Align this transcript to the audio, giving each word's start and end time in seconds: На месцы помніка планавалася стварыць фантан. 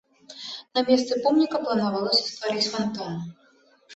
На 0.77 0.81
месцы 0.87 1.17
помніка 1.25 1.57
планавалася 1.67 2.23
стварыць 2.31 2.71
фантан. 2.77 3.13